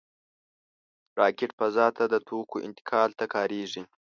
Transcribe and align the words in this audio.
راکټ 1.19 1.51
فضا 1.59 1.87
ته 1.97 2.03
د 2.13 2.15
توکو 2.27 2.57
انتقال 2.67 3.09
ته 3.19 3.25
کارېږي 3.33 3.83